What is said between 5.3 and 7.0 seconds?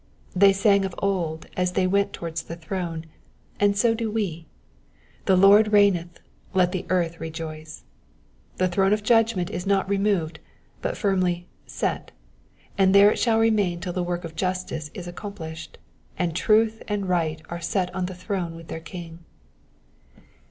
Lord reigneth, let the